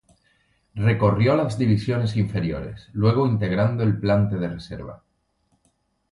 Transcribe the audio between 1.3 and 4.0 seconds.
las divisiones inferiores, luego integrando el